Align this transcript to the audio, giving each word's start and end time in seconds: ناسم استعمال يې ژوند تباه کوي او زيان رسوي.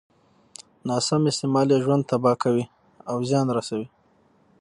ناسم 0.89 1.21
استعمال 1.31 1.67
يې 1.73 1.77
ژوند 1.83 2.03
تباه 2.09 2.35
کوي 2.43 2.65
او 3.09 3.17
زيان 3.29 3.47
رسوي. 3.57 3.87